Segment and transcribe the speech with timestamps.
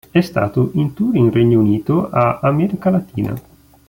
[0.09, 3.39] È stato in tour in Regno Unito a America Latina.